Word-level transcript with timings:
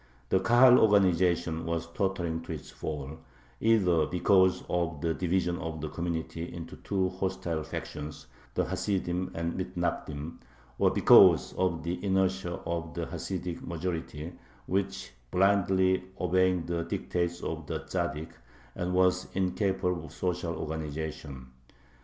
The 0.29 0.39
Kahal 0.39 0.79
organization 0.79 1.63
was 1.67 1.85
tottering 1.93 2.41
to 2.45 2.53
its 2.53 2.71
fall, 2.71 3.19
either 3.59 4.07
because 4.07 4.63
of 4.67 4.99
the 4.99 5.13
division 5.13 5.59
of 5.59 5.79
the 5.79 5.89
community 5.89 6.51
into 6.51 6.75
two 6.77 7.09
hostile 7.09 7.61
factions, 7.61 8.25
the 8.55 8.65
Hasidim 8.65 9.29
and 9.35 9.53
Mithnagdim, 9.53 10.37
or 10.79 10.89
because 10.89 11.53
of 11.53 11.83
the 11.83 12.03
inertia 12.03 12.53
of 12.65 12.95
the 12.95 13.05
Hasidic 13.05 13.61
majority, 13.61 14.33
which, 14.65 15.11
blindly 15.29 16.05
obeying 16.19 16.65
the 16.65 16.81
dictates 16.81 17.41
of 17.43 17.67
the 17.67 17.81
Tzaddik, 17.81 18.31
was 18.75 19.27
incapable 19.35 20.05
of 20.05 20.13
social 20.13 20.55
organization. 20.55 21.45